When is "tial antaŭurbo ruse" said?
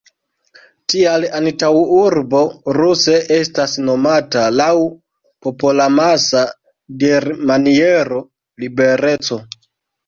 0.93-3.19